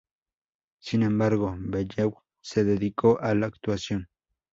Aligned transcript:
Sin 0.81 1.03
embargo, 1.03 1.55
Bellew 1.59 2.15
se 2.41 2.63
dedicó 2.63 3.19
a 3.21 3.35
la 3.35 3.45
actuación. 3.45 4.07